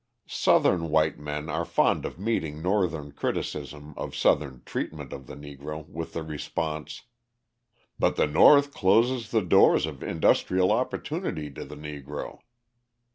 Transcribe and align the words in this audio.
Southern 0.25 0.89
white 0.89 1.19
men 1.19 1.47
are 1.47 1.63
fond 1.63 2.05
of 2.07 2.17
meeting 2.17 2.59
Northern 2.59 3.11
criticism 3.11 3.93
of 3.95 4.15
Southern 4.15 4.63
treatment 4.65 5.13
of 5.13 5.27
the 5.27 5.35
Negro 5.35 5.87
with 5.87 6.13
the 6.13 6.23
response: 6.23 7.03
"But 7.99 8.15
the 8.15 8.25
North 8.25 8.73
closes 8.73 9.29
the 9.29 9.43
doors 9.43 9.85
of 9.85 10.01
industrial 10.01 10.71
opportunity 10.71 11.51
to 11.51 11.63
the 11.65 11.75
Negro." 11.77 12.39